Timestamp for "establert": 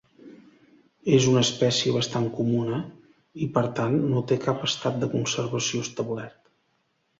5.89-6.45